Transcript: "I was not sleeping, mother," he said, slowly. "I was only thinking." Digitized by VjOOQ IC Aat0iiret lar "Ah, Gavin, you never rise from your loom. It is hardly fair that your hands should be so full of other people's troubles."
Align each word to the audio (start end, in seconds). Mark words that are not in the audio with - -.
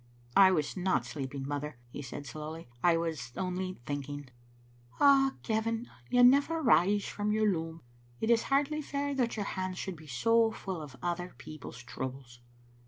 "I 0.35 0.51
was 0.51 0.75
not 0.75 1.05
sleeping, 1.05 1.47
mother," 1.47 1.77
he 1.91 2.01
said, 2.01 2.25
slowly. 2.25 2.67
"I 2.81 2.97
was 2.97 3.31
only 3.37 3.77
thinking." 3.85 4.23
Digitized 4.25 4.25
by 4.25 4.29
VjOOQ 4.29 4.29
IC 4.31 4.97
Aat0iiret 4.97 4.99
lar 4.99 5.07
"Ah, 5.29 5.31
Gavin, 5.43 5.89
you 6.09 6.23
never 6.23 6.63
rise 6.63 7.05
from 7.05 7.31
your 7.31 7.45
loom. 7.45 7.83
It 8.19 8.31
is 8.31 8.41
hardly 8.49 8.81
fair 8.81 9.13
that 9.13 9.35
your 9.37 9.45
hands 9.45 9.77
should 9.77 9.95
be 9.97 10.07
so 10.07 10.49
full 10.49 10.81
of 10.81 10.95
other 11.03 11.35
people's 11.37 11.83
troubles." 11.83 12.39